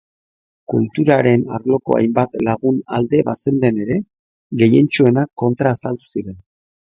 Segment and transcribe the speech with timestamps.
[0.73, 3.99] Kulturaren arloko hainbat lagun alde bazeuden ere,
[4.63, 6.41] gehientsuenak kontra azaldu ziren.